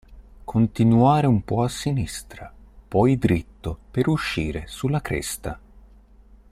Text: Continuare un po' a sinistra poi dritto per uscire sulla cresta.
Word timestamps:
Continuare 0.45 1.27
un 1.27 1.43
po' 1.43 1.61
a 1.61 1.69
sinistra 1.69 2.51
poi 2.87 3.19
dritto 3.19 3.77
per 3.91 4.07
uscire 4.07 4.63
sulla 4.65 4.99
cresta. 4.99 5.59